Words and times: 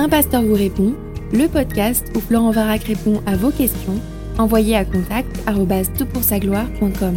Un 0.00 0.08
pasteur 0.08 0.42
vous 0.42 0.54
répond, 0.54 0.94
le 1.32 1.48
podcast 1.48 2.06
où 2.14 2.20
Florent 2.20 2.52
Varac 2.52 2.84
répond 2.84 3.20
à 3.26 3.34
vos 3.34 3.50
questions, 3.50 4.00
envoyez 4.38 4.76
à 4.76 4.84
contact 4.84 5.28
gloire.com 5.44 7.16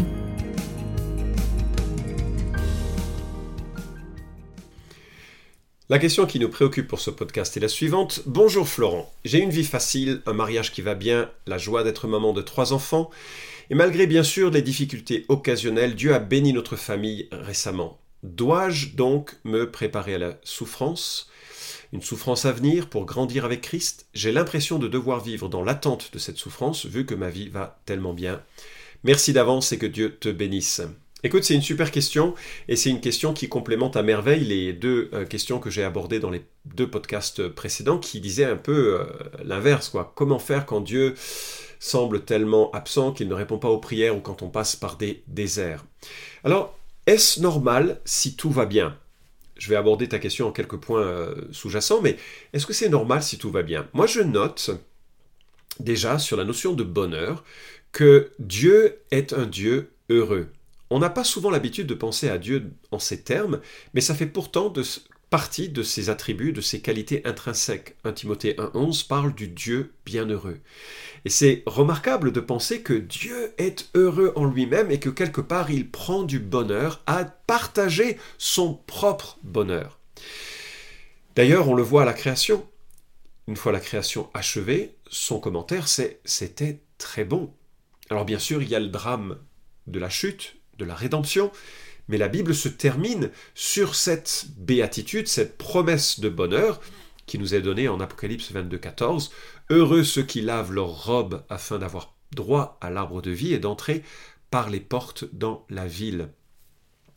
La 5.89 5.99
question 5.99 6.25
qui 6.25 6.39
nous 6.39 6.49
préoccupe 6.49 6.87
pour 6.87 6.99
ce 6.99 7.11
podcast 7.11 7.55
est 7.55 7.59
la 7.59 7.67
suivante. 7.67 8.23
Bonjour 8.25 8.67
Florent, 8.67 9.13
j'ai 9.25 9.37
une 9.37 9.51
vie 9.51 9.63
facile, 9.63 10.23
un 10.25 10.33
mariage 10.33 10.71
qui 10.71 10.81
va 10.81 10.95
bien, 10.95 11.29
la 11.45 11.59
joie 11.59 11.83
d'être 11.83 12.07
maman 12.07 12.33
de 12.33 12.41
trois 12.41 12.73
enfants, 12.73 13.11
et 13.69 13.75
malgré 13.75 14.07
bien 14.07 14.23
sûr 14.23 14.49
les 14.49 14.63
difficultés 14.63 15.27
occasionnelles, 15.29 15.93
Dieu 15.93 16.15
a 16.15 16.19
béni 16.19 16.51
notre 16.51 16.77
famille 16.77 17.27
récemment. 17.31 17.99
Dois-je 18.23 18.95
donc 18.95 19.35
me 19.43 19.69
préparer 19.69 20.15
à 20.15 20.17
la 20.17 20.39
souffrance? 20.43 21.29
Une 21.93 22.01
souffrance 22.01 22.45
à 22.45 22.51
venir 22.51 22.87
pour 22.87 23.05
grandir 23.05 23.45
avec 23.45 23.61
Christ 23.61 24.05
J'ai 24.13 24.31
l'impression 24.31 24.79
de 24.79 24.87
devoir 24.87 25.23
vivre 25.23 25.49
dans 25.49 25.63
l'attente 25.63 26.11
de 26.13 26.19
cette 26.19 26.37
souffrance 26.37 26.85
vu 26.85 27.05
que 27.05 27.15
ma 27.15 27.29
vie 27.29 27.49
va 27.49 27.79
tellement 27.85 28.13
bien. 28.13 28.41
Merci 29.03 29.33
d'avance 29.33 29.71
et 29.71 29.77
que 29.77 29.85
Dieu 29.85 30.15
te 30.15 30.29
bénisse. 30.29 30.81
Écoute, 31.23 31.43
c'est 31.43 31.53
une 31.53 31.61
super 31.61 31.91
question 31.91 32.33
et 32.67 32.75
c'est 32.75 32.89
une 32.89 33.01
question 33.01 33.33
qui 33.33 33.47
complémente 33.47 33.95
à 33.95 34.01
merveille 34.01 34.43
les 34.43 34.73
deux 34.73 35.09
euh, 35.13 35.25
questions 35.25 35.59
que 35.59 35.69
j'ai 35.69 35.83
abordées 35.83 36.19
dans 36.19 36.31
les 36.31 36.43
deux 36.65 36.89
podcasts 36.89 37.47
précédents 37.47 37.99
qui 37.99 38.19
disaient 38.21 38.45
un 38.45 38.55
peu 38.55 38.99
euh, 38.99 39.05
l'inverse, 39.43 39.89
quoi. 39.89 40.13
Comment 40.15 40.39
faire 40.39 40.65
quand 40.65 40.81
Dieu 40.81 41.13
semble 41.79 42.25
tellement 42.25 42.71
absent 42.71 43.11
qu'il 43.11 43.27
ne 43.27 43.35
répond 43.35 43.59
pas 43.59 43.69
aux 43.69 43.77
prières 43.77 44.15
ou 44.15 44.19
quand 44.19 44.41
on 44.41 44.49
passe 44.49 44.75
par 44.75 44.97
des 44.97 45.23
déserts? 45.27 45.85
Alors, 46.43 46.75
est-ce 47.05 47.39
normal 47.39 47.99
si 48.03 48.35
tout 48.35 48.49
va 48.49 48.65
bien? 48.65 48.97
Je 49.61 49.69
vais 49.69 49.75
aborder 49.75 50.09
ta 50.09 50.17
question 50.17 50.47
en 50.47 50.51
quelques 50.51 50.77
points 50.77 51.03
euh, 51.03 51.35
sous-jacents, 51.51 52.01
mais 52.01 52.17
est-ce 52.51 52.65
que 52.65 52.73
c'est 52.73 52.89
normal 52.89 53.21
si 53.21 53.37
tout 53.37 53.51
va 53.51 53.61
bien? 53.61 53.87
Moi, 53.93 54.07
je 54.07 54.21
note 54.21 54.71
déjà 55.79 56.17
sur 56.17 56.35
la 56.35 56.45
notion 56.45 56.73
de 56.73 56.83
bonheur 56.83 57.43
que 57.91 58.31
Dieu 58.39 58.97
est 59.11 59.33
un 59.33 59.45
Dieu 59.45 59.91
heureux. 60.09 60.47
On 60.89 60.97
n'a 60.97 61.11
pas 61.11 61.23
souvent 61.23 61.51
l'habitude 61.51 61.85
de 61.85 61.93
penser 61.93 62.27
à 62.27 62.39
Dieu 62.39 62.71
en 62.89 62.97
ces 62.97 63.21
termes, 63.21 63.61
mais 63.93 64.01
ça 64.01 64.15
fait 64.15 64.25
pourtant 64.25 64.69
de, 64.69 64.81
partie 65.31 65.69
de 65.69 65.81
ses 65.81 66.09
attributs, 66.09 66.51
de 66.51 66.59
ses 66.59 66.81
qualités 66.81 67.25
intrinsèques. 67.25 67.95
1 68.03 68.11
Timothée 68.11 68.53
1.11 68.55 69.07
parle 69.07 69.33
du 69.33 69.47
Dieu 69.47 69.93
bienheureux. 70.05 70.59
Et 71.23 71.29
c'est 71.29 71.63
remarquable 71.65 72.33
de 72.33 72.41
penser 72.41 72.81
que 72.81 72.93
Dieu 72.93 73.53
est 73.57 73.89
heureux 73.95 74.33
en 74.35 74.43
lui-même 74.43 74.91
et 74.91 74.99
que 74.99 75.09
quelque 75.09 75.39
part 75.39 75.71
il 75.71 75.89
prend 75.89 76.23
du 76.23 76.39
bonheur 76.39 77.01
à 77.05 77.23
partager 77.23 78.17
son 78.37 78.73
propre 78.75 79.39
bonheur. 79.41 79.99
D'ailleurs, 81.37 81.69
on 81.69 81.75
le 81.75 81.83
voit 81.83 82.01
à 82.01 82.05
la 82.05 82.13
création. 82.13 82.67
Une 83.47 83.55
fois 83.55 83.71
la 83.71 83.79
création 83.79 84.29
achevée, 84.33 84.95
son 85.09 85.39
commentaire 85.39 85.87
c'est 85.87 86.19
c'était 86.25 86.81
très 86.97 87.23
bon. 87.23 87.53
Alors 88.09 88.25
bien 88.25 88.39
sûr, 88.39 88.61
il 88.61 88.69
y 88.69 88.75
a 88.75 88.81
le 88.81 88.89
drame 88.89 89.37
de 89.87 89.97
la 89.97 90.09
chute, 90.09 90.57
de 90.77 90.83
la 90.83 90.93
rédemption, 90.93 91.53
mais 92.11 92.17
la 92.17 92.27
Bible 92.27 92.53
se 92.53 92.67
termine 92.67 93.31
sur 93.55 93.95
cette 93.95 94.47
béatitude, 94.57 95.27
cette 95.27 95.57
promesse 95.57 96.19
de 96.19 96.27
bonheur 96.27 96.81
qui 97.25 97.39
nous 97.39 97.55
est 97.55 97.61
donnée 97.61 97.87
en 97.87 98.01
Apocalypse 98.01 98.51
22, 98.51 98.77
14. 98.77 99.31
Heureux 99.69 100.03
ceux 100.03 100.23
qui 100.23 100.41
lavent 100.41 100.73
leurs 100.73 101.05
robes 101.05 101.45
afin 101.49 101.79
d'avoir 101.79 102.13
droit 102.35 102.77
à 102.81 102.89
l'arbre 102.89 103.21
de 103.21 103.31
vie 103.31 103.53
et 103.53 103.59
d'entrer 103.59 104.03
par 104.49 104.69
les 104.69 104.81
portes 104.81 105.23
dans 105.31 105.65
la 105.69 105.87
ville. 105.87 106.29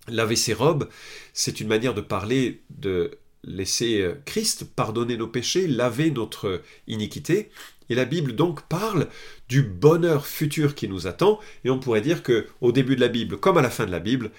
Laver 0.07 0.37
ses 0.37 0.55
robes, 0.55 0.89
c'est 1.33 1.61
une 1.61 1.69
manière 1.69 1.95
de 1.95 2.01
parler 2.01 2.63
de 2.71 3.19
laisser 3.43 4.01
euh, 4.01 4.15
Christ 4.25 4.65
pardonner 4.65 5.17
nos 5.17 5.27
péchés, 5.27 5.67
laver 5.67 6.13
notre 6.13 6.63
iniquité. 6.87 7.51
Et 7.89 7.97
la 7.97 8.05
Bible 8.05 8.35
donc 8.35 8.63
parle 8.69 9.09
du 9.49 9.63
bonheur 9.63 10.27
futur 10.27 10.75
qui 10.75 10.89
nous 10.89 11.09
attend, 11.09 11.41
et 11.65 11.71
on 11.71 11.79
pourrait 11.79 12.01
dire 12.01 12.23
que 12.23 12.47
au 12.61 12.71
début 12.71 12.97
de 12.97 13.01
la 13.01 13.09
Bible, 13.09 13.39
comme 13.39 13.59
à 13.59 13.63
la 13.63 13.71
fin 13.71 13.87
de 13.87 13.91
la 13.91 14.01
Bible, 14.01 14.31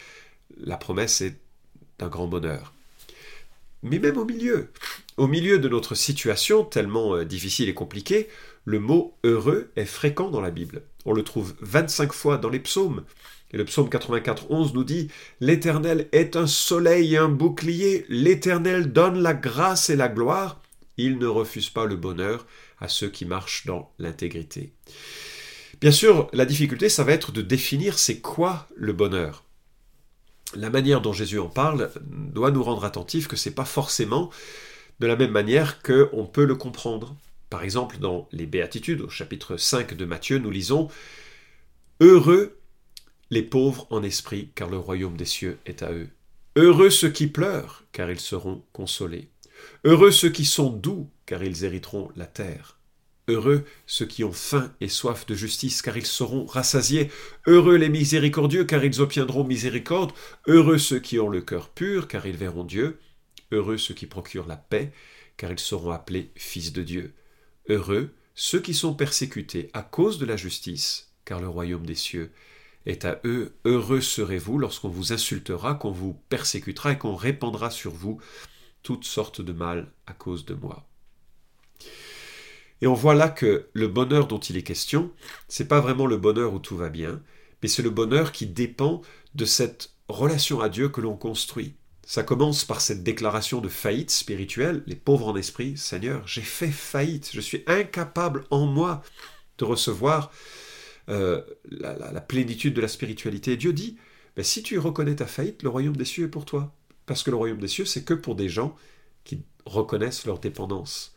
la 0.57 0.77
promesse 0.77 1.21
est 1.21 1.35
d'un 1.99 2.07
grand 2.07 2.27
bonheur. 2.27 2.73
Mais 3.83 3.99
même 3.99 4.17
au 4.17 4.25
milieu, 4.25 4.69
au 5.17 5.27
milieu 5.27 5.59
de 5.59 5.69
notre 5.69 5.95
situation 5.95 6.63
tellement 6.63 7.15
euh, 7.15 7.25
difficile 7.25 7.69
et 7.69 7.73
compliquée, 7.73 8.27
le 8.65 8.79
mot 8.79 9.15
heureux 9.23 9.71
est 9.75 9.85
fréquent 9.85 10.29
dans 10.29 10.41
la 10.41 10.51
Bible. 10.51 10.81
On 11.05 11.13
le 11.13 11.23
trouve 11.23 11.53
25 11.61 12.11
fois 12.11 12.37
dans 12.37 12.49
les 12.49 12.59
psaumes. 12.59 13.03
Et 13.53 13.57
le 13.57 13.65
psaume 13.65 13.89
84, 13.89 14.47
11 14.49 14.73
nous 14.73 14.83
dit 14.83 15.09
L'Éternel 15.39 16.09
est 16.11 16.35
un 16.35 16.47
soleil 16.47 17.13
et 17.13 17.17
un 17.17 17.29
bouclier, 17.29 18.05
l'Éternel 18.09 18.91
donne 18.91 19.21
la 19.21 19.33
grâce 19.33 19.89
et 19.89 19.95
la 19.95 20.09
gloire, 20.09 20.61
il 20.97 21.19
ne 21.19 21.27
refuse 21.27 21.69
pas 21.69 21.85
le 21.85 21.95
bonheur 21.95 22.45
à 22.79 22.87
ceux 22.87 23.09
qui 23.09 23.25
marchent 23.25 23.65
dans 23.65 23.91
l'intégrité. 23.99 24.73
Bien 25.79 25.91
sûr, 25.91 26.29
la 26.33 26.45
difficulté, 26.45 26.89
ça 26.89 27.03
va 27.03 27.11
être 27.11 27.31
de 27.31 27.41
définir 27.41 27.99
c'est 27.99 28.19
quoi 28.19 28.67
le 28.75 28.93
bonheur. 28.93 29.44
La 30.53 30.69
manière 30.69 31.01
dont 31.01 31.13
Jésus 31.13 31.39
en 31.39 31.49
parle 31.49 31.91
doit 32.05 32.51
nous 32.51 32.63
rendre 32.63 32.85
attentifs 32.85 33.27
que 33.27 33.35
c'est 33.35 33.55
pas 33.55 33.65
forcément 33.65 34.29
de 34.99 35.07
la 35.07 35.15
même 35.15 35.31
manière 35.31 35.81
qu'on 35.81 36.25
peut 36.25 36.45
le 36.45 36.55
comprendre. 36.55 37.15
Par 37.49 37.63
exemple, 37.63 37.97
dans 37.97 38.27
les 38.31 38.45
Béatitudes, 38.45 39.01
au 39.01 39.09
chapitre 39.09 39.57
5 39.57 39.95
de 39.95 40.05
Matthieu, 40.05 40.37
nous 40.37 40.51
lisons 40.51 40.89
Heureux 41.99 42.57
les 43.31 43.43
pauvres 43.43 43.87
en 43.89 44.03
esprit, 44.03 44.51
car 44.55 44.69
le 44.69 44.77
royaume 44.77 45.17
des 45.17 45.25
cieux 45.25 45.57
est 45.65 45.83
à 45.83 45.91
eux. 45.91 46.09
Heureux 46.55 46.89
ceux 46.89 47.09
qui 47.09 47.27
pleurent, 47.27 47.83
car 47.91 48.09
ils 48.09 48.19
seront 48.19 48.63
consolés. 48.71 49.29
Heureux 49.83 50.11
ceux 50.11 50.29
qui 50.29 50.45
sont 50.45 50.69
doux, 50.69 51.09
car 51.25 51.43
ils 51.43 51.63
hériteront 51.63 52.11
la 52.15 52.25
terre. 52.27 52.74
Heureux 53.27 53.65
ceux 53.87 54.05
qui 54.05 54.23
ont 54.23 54.31
faim 54.31 54.71
et 54.81 54.89
soif 54.89 55.25
de 55.25 55.33
justice, 55.33 55.81
car 55.81 55.97
ils 55.97 56.05
seront 56.05 56.45
rassasiés. 56.45 57.09
Heureux 57.47 57.75
les 57.75 57.89
miséricordieux, 57.89 58.65
car 58.65 58.83
ils 58.85 59.01
obtiendront 59.01 59.43
miséricorde. 59.43 60.11
Heureux 60.47 60.77
ceux 60.77 60.99
qui 60.99 61.19
ont 61.19 61.29
le 61.29 61.41
cœur 61.41 61.69
pur, 61.69 62.07
car 62.07 62.25
ils 62.27 62.37
verront 62.37 62.63
Dieu. 62.63 62.99
Heureux 63.51 63.77
ceux 63.77 63.93
qui 63.93 64.05
procurent 64.05 64.47
la 64.47 64.57
paix, 64.57 64.91
car 65.37 65.51
ils 65.51 65.59
seront 65.59 65.91
appelés 65.91 66.31
fils 66.35 66.71
de 66.71 66.83
Dieu. 66.83 67.13
Heureux 67.67 68.11
ceux 68.35 68.59
qui 68.59 68.73
sont 68.73 68.93
persécutés 68.93 69.69
à 69.73 69.81
cause 69.81 70.19
de 70.19 70.25
la 70.25 70.35
justice, 70.35 71.09
car 71.23 71.39
le 71.39 71.47
royaume 71.47 71.85
des 71.85 71.95
cieux 71.95 72.31
est 72.85 73.05
à 73.05 73.21
eux. 73.25 73.55
Heureux 73.63 74.01
serez-vous 74.01 74.59
lorsqu'on 74.59 74.89
vous 74.89 75.13
insultera, 75.13 75.73
qu'on 75.75 75.91
vous 75.91 76.19
persécutera 76.29 76.91
et 76.91 76.97
qu'on 76.97 77.15
répandra 77.15 77.71
sur 77.71 77.91
vous 77.91 78.19
toutes 78.83 79.05
sortes 79.05 79.41
de 79.41 79.53
mal 79.53 79.91
à 80.05 80.13
cause 80.13 80.45
de 80.45 80.53
moi. 80.53 80.85
Et 82.81 82.87
on 82.87 82.93
voit 82.93 83.15
là 83.15 83.29
que 83.29 83.67
le 83.73 83.87
bonheur 83.87 84.27
dont 84.27 84.39
il 84.39 84.57
est 84.57 84.63
question, 84.63 85.11
c'est 85.47 85.67
pas 85.67 85.79
vraiment 85.79 86.05
le 86.05 86.17
bonheur 86.17 86.53
où 86.53 86.59
tout 86.59 86.75
va 86.75 86.89
bien, 86.89 87.21
mais 87.61 87.69
c'est 87.69 87.81
le 87.81 87.89
bonheur 87.89 88.31
qui 88.31 88.47
dépend 88.47 89.01
de 89.33 89.45
cette 89.45 89.91
relation 90.07 90.61
à 90.61 90.69
Dieu 90.69 90.89
que 90.89 91.01
l'on 91.01 91.15
construit. 91.15 91.75
Ça 92.05 92.21
commence 92.21 92.65
par 92.65 92.81
cette 92.81 93.03
déclaration 93.03 93.61
de 93.61 93.69
faillite 93.69 94.11
spirituelle, 94.11 94.83
les 94.85 94.95
pauvres 94.95 95.29
en 95.29 95.35
esprit, 95.35 95.75
Seigneur, 95.77 96.27
j'ai 96.27 96.41
fait 96.41 96.69
faillite, 96.69 97.31
je 97.33 97.41
suis 97.41 97.63
incapable 97.65 98.45
en 98.51 98.67
moi 98.67 99.01
de 99.57 99.65
recevoir 99.65 100.31
euh, 101.09 101.41
la, 101.69 102.21
plénitude 102.21 102.73
de 102.73 102.81
la 102.81 102.87
spiritualité. 102.87 103.57
Dieu 103.57 103.73
dit, 103.73 103.97
ben, 104.35 104.43
si 104.43 104.61
tu 104.61 104.77
reconnais 104.77 105.15
ta 105.15 105.25
faillite, 105.25 105.63
le 105.63 105.69
royaume 105.69 105.95
des 105.95 106.05
cieux 106.05 106.25
est 106.25 106.29
pour 106.29 106.45
toi. 106.45 106.73
Parce 107.05 107.23
que 107.23 107.31
le 107.31 107.37
royaume 107.37 107.59
des 107.59 107.67
cieux, 107.67 107.85
c'est 107.85 108.03
que 108.03 108.13
pour 108.13 108.35
des 108.35 108.49
gens 108.49 108.75
qui 109.23 109.43
reconnaissent 109.65 110.25
leur 110.25 110.39
dépendance. 110.39 111.14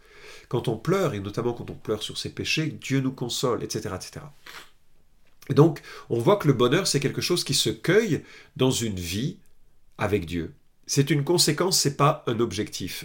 Quand 0.48 0.68
on 0.68 0.76
pleure, 0.76 1.14
et 1.14 1.20
notamment 1.20 1.52
quand 1.52 1.70
on 1.70 1.74
pleure 1.74 2.02
sur 2.02 2.18
ses 2.18 2.30
péchés, 2.30 2.66
Dieu 2.66 3.00
nous 3.00 3.12
console, 3.12 3.62
etc. 3.62 3.94
etc. 3.94 4.26
Et 5.50 5.54
donc, 5.54 5.80
on 6.10 6.18
voit 6.18 6.36
que 6.36 6.46
le 6.46 6.54
bonheur, 6.54 6.86
c'est 6.86 7.00
quelque 7.00 7.20
chose 7.20 7.44
qui 7.44 7.54
se 7.54 7.70
cueille 7.70 8.22
dans 8.56 8.70
une 8.70 8.98
vie 8.98 9.38
avec 9.96 10.26
Dieu. 10.26 10.54
C'est 10.86 11.10
une 11.10 11.24
conséquence, 11.24 11.78
c'est 11.78 11.96
pas 11.96 12.22
un 12.26 12.40
objectif. 12.40 13.04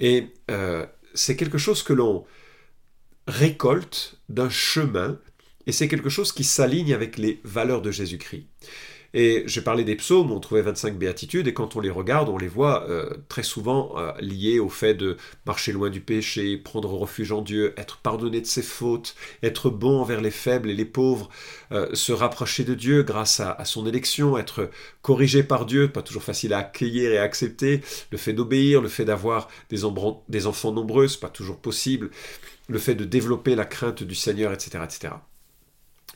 Et 0.00 0.28
euh, 0.50 0.86
c'est 1.14 1.36
quelque 1.36 1.58
chose 1.58 1.82
que 1.82 1.92
l'on 1.92 2.24
récolte 3.26 4.18
d'un 4.28 4.50
chemin, 4.50 5.18
et 5.66 5.72
c'est 5.72 5.88
quelque 5.88 6.08
chose 6.08 6.32
qui 6.32 6.44
s'aligne 6.44 6.94
avec 6.94 7.18
les 7.18 7.40
valeurs 7.44 7.82
de 7.82 7.90
Jésus-Christ. 7.90 8.46
Et 9.14 9.44
j'ai 9.46 9.62
parlé 9.62 9.84
des 9.84 9.96
psaumes, 9.96 10.30
on 10.32 10.40
trouvait 10.40 10.60
25 10.60 10.98
béatitudes, 10.98 11.48
et 11.48 11.54
quand 11.54 11.76
on 11.76 11.80
les 11.80 11.90
regarde, 11.90 12.28
on 12.28 12.36
les 12.36 12.48
voit 12.48 12.86
euh, 12.88 13.08
très 13.28 13.42
souvent 13.42 13.94
euh, 13.96 14.12
liées 14.20 14.58
au 14.58 14.68
fait 14.68 14.94
de 14.94 15.16
marcher 15.46 15.72
loin 15.72 15.88
du 15.88 16.00
péché, 16.00 16.58
prendre 16.58 16.92
refuge 16.92 17.32
en 17.32 17.40
Dieu, 17.40 17.72
être 17.78 17.98
pardonné 17.98 18.40
de 18.40 18.46
ses 18.46 18.62
fautes, 18.62 19.14
être 19.42 19.70
bon 19.70 20.00
envers 20.00 20.20
les 20.20 20.30
faibles 20.30 20.68
et 20.68 20.74
les 20.74 20.84
pauvres, 20.84 21.30
euh, 21.72 21.88
se 21.94 22.12
rapprocher 22.12 22.64
de 22.64 22.74
Dieu 22.74 23.02
grâce 23.02 23.40
à, 23.40 23.64
son 23.64 23.86
élection, 23.86 24.36
être 24.36 24.70
corrigé 25.00 25.42
par 25.42 25.64
Dieu, 25.64 25.88
pas 25.88 26.02
toujours 26.02 26.22
facile 26.22 26.52
à 26.52 26.58
accueillir 26.58 27.10
et 27.10 27.18
à 27.18 27.22
accepter, 27.22 27.80
le 28.10 28.18
fait 28.18 28.34
d'obéir, 28.34 28.82
le 28.82 28.88
fait 28.88 29.04
d'avoir 29.06 29.48
des, 29.70 29.84
enfants 30.46 30.72
nombreux, 30.72 31.08
pas 31.20 31.30
toujours 31.30 31.58
possible, 31.58 32.10
le 32.68 32.78
fait 32.78 32.94
de 32.94 33.04
développer 33.04 33.54
la 33.54 33.64
crainte 33.64 34.02
du 34.02 34.14
Seigneur, 34.14 34.52
etc. 34.52 34.80
etc. 34.84 35.14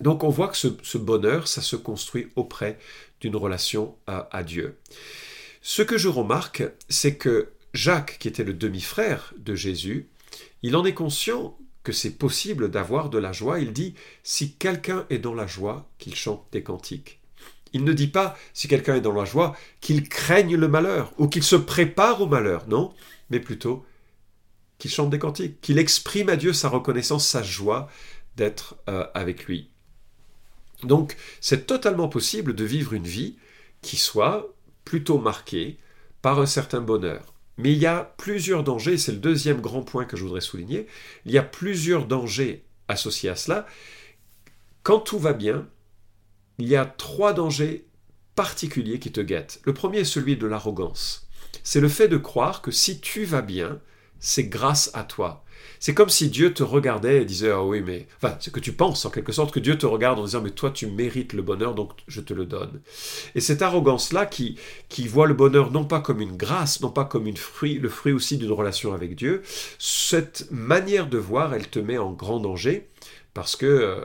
Donc 0.03 0.25
on 0.25 0.31
voit 0.31 0.49
que 0.49 0.57
ce, 0.57 0.99
bonheur, 0.99 1.47
ça 1.47 1.63
se 1.63 1.77
construit 1.77 2.27
auprès 2.35 2.77
d'une 3.21 3.37
relation 3.37 3.97
à, 4.09 4.43
Dieu. 4.43 4.77
Ce 5.61 5.81
que 5.81 5.97
je 5.97 6.09
remarque, 6.09 6.65
c'est 6.89 7.17
que 7.17 7.53
Jacques, 7.73 8.19
qui 8.19 8.27
était 8.27 8.43
le 8.43 8.53
demi-frère 8.53 9.33
de 9.39 9.55
Jésus, 9.55 10.09
il 10.65 10.75
en 10.75 10.85
est 10.85 10.93
conscient 10.93 11.57
que 11.85 11.93
c'est 11.93 12.19
possible 12.19 12.69
d'avoir 12.69 13.11
de 13.11 13.19
la 13.19 13.31
joie. 13.31 13.61
Il 13.61 13.73
dit, 13.73 13.95
si 14.25 14.55
quelqu'un 14.55 15.07
est 15.09 15.19
dans 15.19 15.35
la 15.35 15.47
joie, 15.47 15.89
qu'il 15.99 16.17
chante 16.17 16.45
des 16.51 16.65
cantiques. 16.65 17.21
Il 17.73 17.85
ne 17.85 17.93
dit 17.93 18.09
pas, 18.09 18.37
si 18.55 18.67
quelqu'un 18.67 18.97
est 18.97 19.01
dans 19.01 19.13
la 19.13 19.25
joie, 19.25 19.57
qu'il 19.81 20.09
craigne 20.09 20.57
le 20.57 20.67
malheur 20.67 21.13
ou 21.17 21.29
qu'il 21.29 21.45
se 21.45 21.57
prépare 21.57 22.21
au 22.21 22.27
malheur, 22.27 22.67
non, 22.67 22.93
mais 23.31 23.39
plutôt 23.39 23.87
qu'il 24.79 24.91
chante 24.91 25.11
des 25.11 25.21
cantiques, 25.21 25.61
qu'il 25.61 25.79
exprime 25.79 26.29
à 26.29 26.35
Dieu 26.35 26.53
sa 26.53 26.69
reconnaissance, 26.69 27.25
sa 27.25 27.45
joie 27.45 27.89
d'être 28.35 28.77
euh, 28.89 29.07
avec 29.15 29.47
lui. 29.47 29.72
Donc 30.83 31.17
c'est 31.41 31.67
totalement 31.67 32.09
possible 32.09 32.55
de 32.55 32.65
vivre 32.65 32.93
une 32.93 33.07
vie 33.07 33.37
qui 33.83 33.97
soit 33.97 34.55
plutôt 34.85 35.19
marquée 35.19 35.79
par 36.23 36.41
un 36.41 36.47
certain 36.47 36.81
bonheur. 36.81 37.35
Mais 37.59 37.73
il 37.73 37.79
y 37.79 37.87
a 37.87 38.15
plusieurs 38.17 38.65
dangers, 38.65 38.97
c'est 38.97 39.13
le 39.13 39.19
deuxième 39.19 39.61
grand 39.61 39.83
point 39.83 40.05
que 40.05 40.17
je 40.17 40.25
voudrais 40.25 40.41
souligner, 40.41 40.87
il 41.27 41.33
y 41.33 41.39
a 41.39 41.43
plusieurs 41.43 42.07
dangers 42.07 42.65
associés 42.89 43.31
à 43.31 43.37
cela. 43.37 43.67
Quand 44.83 45.01
tout 45.01 45.19
va 45.19 45.33
bien, 45.33 45.69
il 46.59 46.69
y 46.69 46.77
a 46.77 46.85
trois 46.85 47.33
dangers 47.33 47.87
particuliers 48.35 48.99
qui 48.99 49.13
te 49.13 49.21
guettent. 49.21 49.61
Le 49.65 49.75
premier 49.75 50.01
est 50.01 50.05
celui 50.05 50.37
de 50.37 50.47
l'arrogance. 50.47 51.29
C'est 51.63 51.81
le 51.81 51.89
fait 51.89 52.09
de 52.09 52.17
croire 52.17 52.63
que 52.63 52.71
si 52.71 53.01
tu 53.01 53.25
vas 53.25 53.43
bien, 53.43 53.81
c'est 54.19 54.45
grâce 54.45 54.91
à 54.95 55.05
toi. 55.05 55.45
C'est 55.81 55.95
comme 55.95 56.09
si 56.09 56.29
Dieu 56.29 56.55
te 56.55 56.63
regardait 56.63 57.23
et 57.23 57.25
disait 57.25 57.51
Ah 57.51 57.63
oui, 57.63 57.83
mais. 57.85 58.07
Enfin, 58.17 58.37
c'est 58.41 58.53
que 58.53 58.61
tu 58.61 58.73
penses 58.73 59.05
en 59.05 59.11
quelque 59.11 59.33
sorte 59.33 59.53
que 59.53 59.61
Dieu 59.61 59.77
te 59.77 59.87
regarde 59.87 60.19
en 60.19 60.25
disant 60.25 60.43
Mais 60.43 60.51
toi, 60.51 60.71
tu 60.71 60.87
mérites 60.87 61.33
le 61.33 61.43
bonheur, 61.43 61.75
donc 61.75 61.93
je 62.07 62.21
te 62.21 62.35
le 62.35 62.47
donne. 62.47 62.81
Et 63.35 63.41
cette 63.41 63.63
arrogance-là 63.63 64.27
qui, 64.27 64.57
qui 64.89 65.09
voit 65.09 65.27
le 65.27 65.35
bonheur 65.35 65.71
non 65.71 65.85
pas 65.85 66.01
comme 66.01 66.21
une 66.21 66.37
grâce, 66.37 66.81
non 66.81 66.91
pas 66.91 67.05
comme 67.05 67.27
une 67.27 67.37
fruit, 67.37 67.79
le 67.79 67.89
fruit 67.89 68.13
aussi 68.13 68.37
d'une 68.37 68.53
relation 68.53 68.93
avec 68.93 69.17
Dieu, 69.17 69.43
cette 69.79 70.49
manière 70.51 71.09
de 71.09 71.19
voir, 71.19 71.55
elle 71.55 71.69
te 71.69 71.79
met 71.79 71.99
en 71.99 72.13
grand 72.13 72.41
danger 72.41 72.89
parce 73.35 73.57
que 73.57 73.67
euh, 73.67 74.01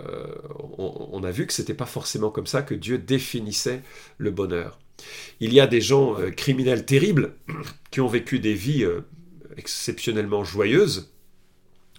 on, 0.77 1.23
a 1.23 1.31
vu 1.31 1.47
que 1.47 1.53
c'était 1.53 1.73
pas 1.73 1.85
forcément 1.85 2.29
comme 2.29 2.47
ça 2.47 2.61
que 2.61 2.73
Dieu 2.73 2.97
définissait 2.97 3.81
le 4.17 4.31
bonheur. 4.31 4.79
Il 5.39 5.53
y 5.53 5.59
a 5.59 5.67
des 5.67 5.81
gens 5.81 6.19
euh, 6.19 6.31
criminels 6.31 6.85
terribles 6.85 7.35
qui 7.91 7.99
ont 7.99 8.07
vécu 8.07 8.39
des 8.39 8.53
vies 8.53 8.83
euh, 8.83 9.01
exceptionnellement 9.57 10.43
joyeuses. 10.43 11.13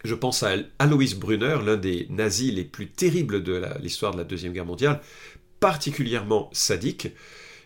Je 0.05 0.15
pense 0.15 0.43
à 0.43 0.55
Alois 0.79 1.15
Brunner, 1.17 1.59
l'un 1.65 1.77
des 1.77 2.07
nazis 2.11 2.53
les 2.53 2.65
plus 2.65 2.89
terribles 2.89 3.43
de 3.43 3.63
l'histoire 3.81 4.13
de 4.13 4.19
la 4.19 4.25
Deuxième 4.25 4.53
Guerre 4.53 4.65
mondiale, 4.65 5.01
particulièrement 5.61 6.51
sadique. 6.53 7.09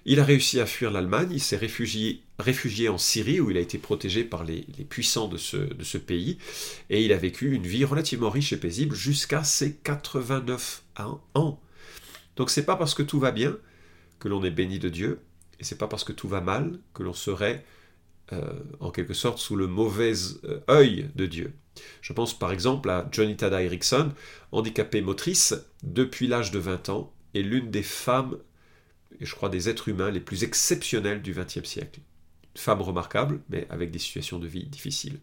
Il 0.04 0.18
a 0.18 0.24
réussi 0.24 0.58
à 0.58 0.66
fuir 0.66 0.90
l'Allemagne, 0.90 1.28
il 1.30 1.40
s'est 1.40 1.56
réfugié, 1.56 2.88
en 2.88 2.98
Syrie 2.98 3.38
où 3.38 3.50
il 3.50 3.56
a 3.56 3.60
été 3.60 3.78
protégé 3.78 4.24
par 4.24 4.44
les, 4.44 4.66
puissants 4.88 5.28
de 5.28 5.36
ce, 5.36 5.56
de 5.56 5.84
ce, 5.84 5.98
pays 5.98 6.38
et 6.90 7.04
il 7.04 7.12
a 7.12 7.16
vécu 7.16 7.54
une 7.54 7.66
vie 7.66 7.84
relativement 7.84 8.30
riche 8.30 8.52
et 8.52 8.56
paisible 8.56 8.96
jusqu'à 8.96 9.44
ses 9.44 9.76
89 9.76 10.82
ans. 11.34 11.60
Donc 12.36 12.50
c'est 12.50 12.64
pas 12.64 12.76
parce 12.76 12.94
que 12.94 13.02
tout 13.02 13.20
va 13.20 13.30
bien 13.30 13.56
que 14.18 14.28
l'on 14.28 14.42
est 14.42 14.50
béni 14.50 14.78
de 14.80 14.88
Dieu 14.88 15.20
et 15.60 15.64
c'est 15.64 15.78
pas 15.78 15.86
parce 15.86 16.02
que 16.02 16.12
tout 16.12 16.28
va 16.28 16.40
mal 16.40 16.78
que 16.94 17.04
l'on 17.04 17.12
serait 17.12 17.64
en 18.80 18.90
quelque 18.90 19.14
sorte 19.14 19.38
sous 19.38 19.56
le 19.56 19.66
mauvais 19.66 20.12
euh, 20.44 20.60
œil 20.70 21.10
de 21.14 21.26
Dieu. 21.26 21.52
Je 22.00 22.12
pense 22.12 22.38
par 22.38 22.52
exemple 22.52 22.90
à 22.90 23.08
Johnny 23.10 23.36
Tada 23.36 23.62
Erickson, 23.62 24.12
handicapée 24.52 25.00
motrice 25.00 25.54
depuis 25.82 26.26
l'âge 26.26 26.50
de 26.50 26.58
20 26.58 26.88
ans 26.90 27.12
et 27.34 27.42
l'une 27.42 27.70
des 27.70 27.82
femmes 27.82 28.38
et 29.20 29.26
je 29.26 29.34
crois 29.34 29.48
des 29.48 29.68
êtres 29.68 29.88
humains 29.88 30.10
les 30.10 30.20
plus 30.20 30.44
exceptionnels 30.44 31.22
du 31.22 31.32
XXe 31.32 31.64
siècle. 31.64 32.00
Femme 32.54 32.82
remarquable, 32.82 33.40
mais 33.48 33.66
avec 33.70 33.90
des 33.90 33.98
situations 33.98 34.38
de 34.38 34.46
vie 34.46 34.64
difficiles. 34.64 35.20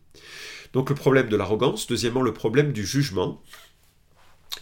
Donc 0.74 0.90
le 0.90 0.96
problème 0.96 1.30
de 1.30 1.36
l'arrogance, 1.36 1.86
deuxièmement 1.86 2.22
le 2.22 2.34
problème 2.34 2.72
du 2.72 2.86
jugement. 2.86 3.42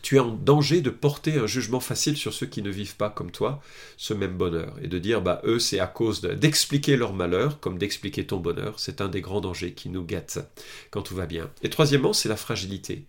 Tu 0.02 0.18
es 0.18 0.20
en 0.20 0.32
danger 0.32 0.82
de 0.82 0.90
porter 0.90 1.38
un 1.38 1.48
jugement 1.48 1.80
facile 1.80 2.18
sur 2.18 2.34
ceux 2.34 2.46
qui 2.46 2.62
ne 2.62 2.70
vivent 2.70 2.98
pas 2.98 3.10
comme 3.10 3.32
toi 3.32 3.62
ce 3.98 4.14
même 4.14 4.38
bonheur 4.38 4.76
et 4.82 4.88
de 4.88 5.00
dire 5.00 5.22
bah 5.22 5.42
eux 5.46 5.60
c'est 5.60 5.80
à 5.80 5.88
cause 5.88 6.22
d'expliquer 6.22 6.98
leur 6.98 7.14
malheur 7.14 7.60
comme 7.60 7.78
d'expliquer 7.78 8.26
ton 8.26 8.38
bonheur. 8.38 8.80
C'est 8.80 9.02
un 9.02 9.08
des 9.08 9.22
grands 9.22 9.42
dangers 9.42 9.74
qui 9.74 9.90
nous 9.90 10.04
guette 10.04 10.40
quand 10.92 11.02
tout 11.02 11.16
va 11.16 11.26
bien. 11.26 11.50
Et 11.64 11.70
troisièmement 11.70 12.14
c'est 12.14 12.30
la 12.30 12.38
fragilité. 12.38 13.06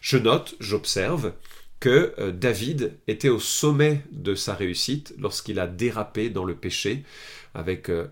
Je 0.00 0.16
note, 0.16 0.54
j'observe 0.60 1.32
que 1.82 2.14
euh, 2.20 2.30
David 2.30 2.96
était 3.08 3.28
au 3.28 3.40
sommet 3.40 4.04
de 4.12 4.36
sa 4.36 4.54
réussite 4.54 5.14
lorsqu'il 5.18 5.58
a 5.58 5.66
dérapé 5.66 6.30
dans 6.30 6.44
le 6.44 6.54
péché 6.54 7.02
avec 7.54 7.90
euh, 7.90 8.06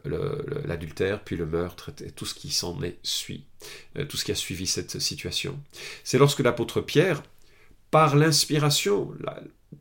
l'adultère, 0.65 1.23
puis 1.23 1.37
le 1.37 1.47
meurtre, 1.47 1.93
et 2.05 2.11
tout 2.11 2.27
ce 2.27 2.35
qui 2.35 2.51
s'en 2.51 2.83
est 2.83 2.99
suit, 3.05 3.45
euh, 3.97 4.05
tout 4.05 4.17
ce 4.17 4.25
qui 4.25 4.33
a 4.33 4.35
suivi 4.35 4.67
cette 4.67 4.99
situation. 4.99 5.57
C'est 6.03 6.19
lorsque 6.19 6.41
l'apôtre 6.41 6.81
Pierre, 6.81 7.23
par 7.91 8.17
l'inspiration, 8.17 9.13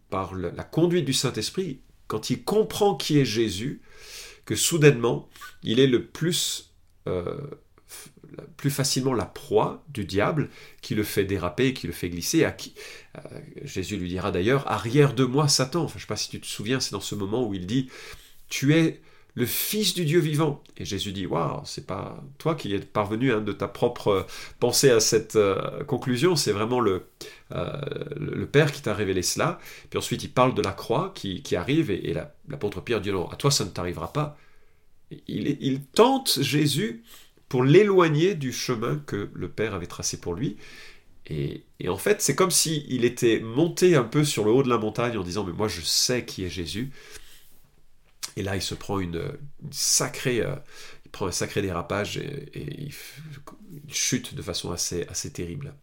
par 0.09 0.35
la 0.35 0.63
conduite 0.63 1.05
du 1.05 1.13
Saint-Esprit, 1.13 1.79
quand 2.07 2.29
il 2.29 2.43
comprend 2.43 2.95
qui 2.95 3.19
est 3.19 3.25
Jésus, 3.25 3.81
que 4.45 4.55
soudainement, 4.55 5.29
il 5.63 5.79
est 5.79 5.87
le 5.87 6.05
plus 6.05 6.73
plus 8.57 8.69
facilement 8.69 9.13
la 9.13 9.25
proie 9.25 9.83
du 9.89 10.05
diable 10.05 10.49
qui 10.81 10.95
le 10.95 11.03
fait 11.03 11.25
déraper, 11.25 11.73
qui 11.73 11.87
le 11.87 11.93
fait 11.93 12.09
glisser. 12.09 12.43
À 12.43 12.51
qui, 12.51 12.73
euh, 13.17 13.39
Jésus 13.63 13.97
lui 13.97 14.09
dira 14.09 14.31
d'ailleurs 14.31 14.69
Arrière 14.71 15.13
de 15.13 15.23
moi, 15.23 15.47
Satan. 15.47 15.83
Enfin, 15.83 15.93
je 15.93 15.97
ne 15.97 16.01
sais 16.01 16.07
pas 16.07 16.15
si 16.15 16.29
tu 16.29 16.39
te 16.39 16.45
souviens, 16.45 16.79
c'est 16.79 16.91
dans 16.91 16.99
ce 16.99 17.15
moment 17.15 17.47
où 17.47 17.53
il 17.53 17.65
dit 17.65 17.89
Tu 18.49 18.75
es 18.75 19.01
le 19.35 19.45
Fils 19.45 19.93
du 19.93 20.05
Dieu 20.05 20.19
vivant. 20.19 20.63
Et 20.77 20.85
Jésus 20.85 21.11
dit 21.11 21.25
Waouh, 21.25 21.61
c'est 21.65 21.85
pas 21.85 22.23
toi 22.37 22.55
qui 22.55 22.73
es 22.73 22.79
parvenu 22.79 23.31
hein, 23.31 23.41
de 23.41 23.51
ta 23.51 23.67
propre 23.67 24.25
pensée 24.59 24.89
à 24.89 24.99
cette 24.99 25.35
euh, 25.35 25.83
conclusion, 25.83 26.35
c'est 26.35 26.51
vraiment 26.51 26.79
le, 26.79 27.03
euh, 27.53 27.81
le 28.17 28.45
Père 28.47 28.71
qui 28.71 28.81
t'a 28.81 28.93
révélé 28.93 29.21
cela. 29.21 29.59
Puis 29.89 29.97
ensuite, 29.97 30.23
il 30.23 30.31
parle 30.31 30.53
de 30.53 30.61
la 30.61 30.71
croix 30.71 31.13
qui, 31.15 31.55
arrive, 31.55 31.91
et, 31.91 32.15
l'apôtre 32.47 32.81
Pierre 32.81 33.01
dit 33.01 33.11
Non, 33.11 33.29
à 33.29 33.35
toi, 33.35 33.51
ça 33.51 33.65
ne 33.65 33.69
t'arrivera 33.69 34.11
pas. 34.13 34.37
Il, 35.27 35.57
il 35.61 35.81
tente 35.81 36.39
Jésus 36.41 37.03
pour 37.47 37.63
l'éloigner 37.63 38.35
du 38.35 38.53
chemin 38.53 39.01
que 39.07 39.29
le 39.33 39.49
Père 39.49 39.73
avait 39.73 39.87
tracé 39.87 40.19
pour 40.19 40.35
lui. 40.35 40.57
Et, 41.29 41.63
en 41.87 41.97
fait, 41.97 42.21
c'est 42.21 42.35
comme 42.35 42.49
s'il 42.49 43.05
était 43.05 43.39
monté 43.39 43.95
un 43.95 44.03
peu 44.03 44.23
sur 44.23 44.43
le 44.45 44.51
haut 44.51 44.63
de 44.63 44.69
la 44.69 44.77
montagne 44.77 45.17
en 45.17 45.23
disant, 45.23 45.43
mais 45.43 45.53
moi 45.53 45.67
je 45.67 45.81
sais 45.81 46.25
qui 46.25 46.43
est 46.43 46.49
Jésus. 46.49 46.91
Et 48.35 48.43
là, 48.43 48.55
il 48.55 48.61
se 48.61 48.75
prend 48.75 48.99
une, 48.99 49.21
sacrée, 49.71 50.41
euh, 50.41 50.55
il 51.05 51.27
un 51.27 51.31
sacré 51.31 51.61
dérapage 51.61 52.17
et, 52.17 52.49
il, 52.55 52.93
chute 53.87 54.35
de 54.35 54.41
façon 54.41 54.71
assez, 54.71 55.05
assez 55.07 55.31
terrible. 55.31 55.73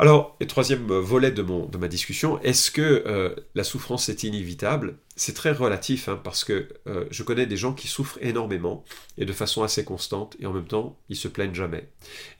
Alors, 0.00 0.34
le 0.40 0.46
troisième 0.46 0.86
volet 0.86 1.30
de, 1.30 1.42
mon, 1.42 1.70
ma 1.78 1.86
discussion, 1.86 2.40
est-ce 2.40 2.70
que 2.70 3.04
euh, 3.06 3.34
la 3.54 3.64
souffrance 3.64 4.08
est 4.08 4.22
inévitable? 4.22 4.96
C'est 5.14 5.34
très 5.34 5.52
relatif, 5.52 6.08
hein, 6.08 6.18
parce 6.24 6.42
que 6.42 6.68
euh, 6.86 7.04
je 7.10 7.22
connais 7.22 7.44
des 7.44 7.58
gens 7.58 7.74
qui 7.74 7.86
souffrent 7.86 8.16
énormément 8.22 8.82
et 9.18 9.26
de 9.26 9.32
façon 9.34 9.62
assez 9.62 9.84
constante, 9.84 10.38
et 10.40 10.46
en 10.46 10.54
même 10.54 10.66
temps, 10.66 10.96
ils 11.10 11.16
se 11.16 11.28
plaignent 11.28 11.54
jamais. 11.54 11.86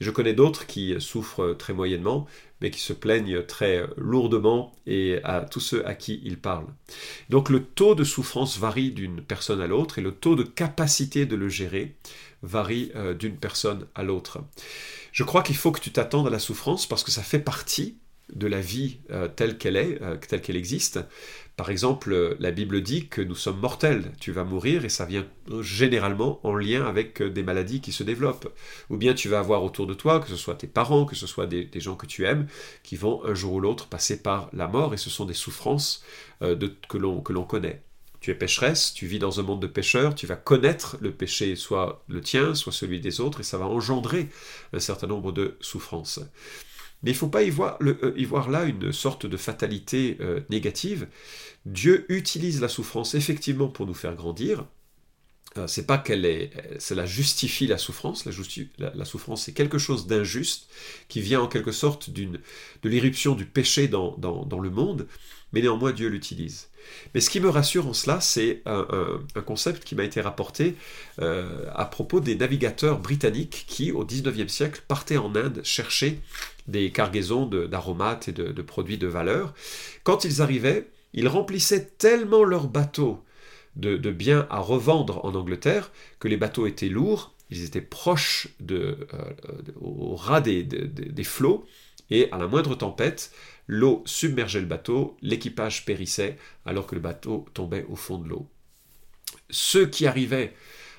je 0.01 0.11
connais 0.11 0.33
d'autres 0.33 0.67
qui 0.67 0.99
souffrent 1.01 1.55
très 1.59 1.75
moyennement, 1.75 2.27
mais 2.63 2.71
qui 2.71 2.81
se 2.81 2.95
plaignent 2.95 3.43
très 3.43 3.87
lourdement 3.99 4.73
et 4.87 5.19
à 5.23 5.43
tous 5.43 5.61
ceux 5.61 5.87
à 5.87 5.95
qui 5.95 6.23
ils 6.25 6.39
parlent. 6.39 6.73
Donc 7.29 7.51
le 7.51 7.63
taux 7.63 7.95
de 7.95 8.05
souffrance 8.05 8.59
varie 8.59 8.91
d'une 8.91 9.21
personne 9.21 9.61
à 9.61 9.67
l'autre, 9.67 9.99
et 9.99 10.03
le 10.03 10.13
taux 10.13 10.35
de 10.35 10.45
capacité 10.45 11.27
de 11.27 11.37
le 11.37 11.51
gérer 11.51 11.95
varie 12.43 12.93
euh, 12.95 13.15
d'une 13.15 13.37
personne 13.37 13.87
à 13.95 14.03
l'autre. 14.03 14.39
Je 15.13 15.25
crois 15.25 15.43
qu'il 15.43 15.57
faut 15.57 15.73
que 15.73 15.81
tu 15.81 15.93
t'attendes 15.93 16.27
à 16.27 16.31
la 16.31 16.39
souffrance 16.39 16.87
parce 16.87 17.05
que 17.05 17.11
ça 17.11 17.23
fait 17.23 17.39
partie 17.39 17.99
de 18.33 18.47
la 18.47 18.61
vie 18.61 18.99
euh, 19.11 19.27
telle 19.27 19.59
qu'elle 19.59 19.77
est, 19.77 20.01
euh, 20.03 20.17
telle 20.17 20.41
qu'elle 20.41 20.57
existe. 20.57 21.01
Par 21.57 21.69
exemple, 21.69 22.37
la 22.39 22.53
Bible 22.53 22.81
dit 22.81 23.09
que 23.09 23.21
nous 23.21 23.35
sommes 23.35 23.59
mortels, 23.59 24.13
tu 24.19 24.33
vas 24.33 24.45
mourir 24.45 24.85
et 24.87 24.89
ça 24.89 25.05
vient 25.05 25.27
généralement 25.61 26.41
en 26.47 26.55
lien 26.55 26.87
avec 26.87 27.23
des 27.23 27.43
maladies 27.43 27.83
qui 27.83 27.93
se 27.93 28.03
développent. 28.03 28.57
Ou 28.89 28.97
bien 28.97 29.13
tu 29.13 29.29
vas 29.29 29.41
avoir 29.41 29.63
autour 29.63 29.87
de 29.87 29.93
toi, 29.93 30.21
que 30.21 30.29
ce 30.29 30.37
soit 30.37 30.55
tes 30.55 30.69
parents, 30.69 31.05
que 31.05 31.17
ce 31.17 31.27
soit 31.27 31.47
des, 31.47 31.69
gens 31.75 31.97
que 31.97 32.07
tu 32.07 32.25
aimes, 32.25 32.47
qui 32.83 32.97
vont 32.97 33.23
un 33.27 33.35
jour 33.35 33.55
ou 33.55 33.61
l'autre 33.61 33.89
passer 33.89 34.23
par 34.23 34.49
la 34.55 34.69
mort 34.69 34.95
et 34.95 34.97
ce 34.97 35.11
sont 35.11 35.27
des 35.27 35.35
souffrances 35.35 36.03
que 36.41 36.97
l'on 36.97 37.45
connaît 37.45 37.83
tu 38.21 38.31
es 38.31 38.35
pécheresse, 38.35 38.93
tu 38.93 39.07
vis 39.07 39.19
dans 39.19 39.41
un 39.41 39.43
monde 39.43 39.63
de 39.63 39.67
pécheurs, 39.67 40.15
tu 40.15 40.27
vas 40.27 40.37
connaître 40.37 40.99
le 41.01 41.11
péché, 41.11 41.57
soit 41.57 42.05
le 42.09 42.21
tien, 42.21 42.55
soit 42.55 42.73
celui 42.73 43.01
des 43.01 43.21
autres, 43.21 43.41
et 43.41 43.45
ça 43.45 43.59
va 43.59 43.67
engendrer 43.67 44.29
un 44.73 44.79
certain 44.79 45.07
nombre 45.07 45.33
de 45.33 45.57
souffrances. 45.61 46.21
Mais 47.03 47.13
il 47.13 47.15
ne 47.15 47.19
faut 47.19 47.29
pas 47.29 47.43
y 47.43 47.51
voir, 47.51 47.79
euh, 47.83 48.13
y 48.17 48.27
voir, 48.27 48.51
là 48.51 48.65
une 48.65 48.93
sorte 48.93 49.25
de 49.25 49.37
fatalité 49.39 50.19
euh, 50.21 50.41
négative. 50.51 51.09
Dieu 51.65 52.05
utilise 52.11 52.61
la 52.61 52.69
souffrance 52.69 53.15
effectivement 53.15 53.69
pour 53.69 53.87
nous 53.87 53.95
faire 53.95 54.15
grandir, 54.15 54.67
c'est 55.67 55.87
pas 55.87 55.99
qu'elle 55.99 56.25
est, 56.25 56.51
cela 56.79 57.07
justifie 57.07 57.67
la 57.67 57.79
souffrance. 57.79 58.25
La, 58.79 59.05
souffrance, 59.05 59.45
c'est 59.45 59.53
quelque 59.53 59.79
chose 59.79 60.07
d'injuste 60.07 60.69
qui 61.09 61.21
vient 61.21 61.41
en 61.41 61.49
quelque 61.49 61.73
sorte 61.73 62.11
d'une, 62.11 62.39
de 62.83 62.89
l'irruption 62.89 63.35
du 63.35 63.47
péché 63.47 63.89
dans, 63.89 64.17
le 64.63 64.71
monde, 64.71 65.09
mais 65.53 65.61
néanmoins 65.61 65.93
Dieu 65.93 66.09
l'utilise. 66.09 66.69
Mais 67.15 67.21
ce 67.21 67.31
qui 67.31 67.41
me 67.41 67.49
rassure 67.49 67.89
en 67.89 67.93
cela, 67.93 68.21
c'est 68.21 68.63
un, 68.65 69.19
concept 69.45 69.85
qui 69.85 69.97
m'a 69.97 70.05
été 70.05 70.21
rapporté 70.21 70.77
euh, 71.21 71.67
à 71.75 71.85
propos 71.85 72.21
des 72.21 72.37
navigateurs 72.37 73.01
britanniques 73.01 73.65
qui, 73.67 73.91
au 73.91 74.05
XIXe 74.05 74.53
siècle, 74.53 74.83
partaient 74.87 75.17
en 75.17 75.35
Inde 75.35 75.63
chercher 75.65 76.21
des 76.69 76.93
cargaisons 76.93 77.47
d'aromates 77.47 78.29
et 78.29 78.33
de, 78.33 78.53
de 78.53 78.63
produits 78.63 78.99
de 78.99 79.09
valeur. 79.09 79.53
Quand 80.05 80.25
ils 80.25 80.43
arrivaient, 80.43 80.89
ils 81.13 81.27
remplissaient 81.27 81.87
tellement 81.99 82.45
leurs 82.45 82.69
bateaux 82.69 83.25
de, 83.77 84.11
biens 84.11 84.47
à 84.51 84.59
revendre 84.61 85.25
en 85.25 85.35
Angleterre, 85.35 85.91
que 86.19 86.29
les 86.29 86.37
bateaux 86.37 86.67
étaient 86.67 86.89
lourds, 86.89 87.35
ils 87.51 87.65
étaient 87.65 87.81
proches 87.81 88.49
euh, 88.71 88.95
au 89.81 90.15
ras 90.15 90.41
des, 90.41 90.63
des, 90.63 91.25
flots, 91.25 91.65
et 92.11 92.31
à 92.33 92.39
la 92.39 92.47
moindre 92.47 92.75
tempête, 92.75 93.33
l'eau 93.67 94.03
submergeait 94.05 94.61
le 94.61 94.67
bateau, 94.67 95.17
l'équipage 95.23 95.85
périssait, 95.85 96.37
alors 96.67 96.87
que 96.87 96.95
le 96.95 97.01
bateau 97.01 97.47
tombait 97.55 97.87
au 97.89 97.97
fond 97.97 98.19
de 98.19 98.29
l'eau. 98.29 98.49
Ceux 99.49 99.87
qui 99.87 100.07
arrivaient 100.07 100.55